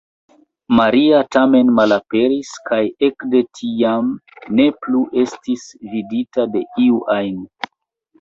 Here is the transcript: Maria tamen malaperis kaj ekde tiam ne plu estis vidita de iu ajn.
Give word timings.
Maria 0.77 1.17
tamen 1.33 1.67
malaperis 1.79 2.53
kaj 2.69 2.79
ekde 3.07 3.41
tiam 3.59 4.09
ne 4.61 4.65
plu 4.87 5.03
estis 5.25 5.67
vidita 5.93 6.47
de 6.57 6.63
iu 6.87 6.99
ajn. 7.17 7.37